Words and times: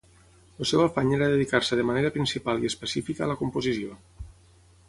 El 0.63 0.67
seu 0.69 0.81
afany 0.85 1.11
era 1.17 1.27
dedicar-se, 1.33 1.79
de 1.81 1.85
manera 1.89 2.13
principal 2.17 2.65
i 2.65 2.73
específica, 2.73 3.25
a 3.27 3.31
la 3.33 3.37
composició. 3.43 4.01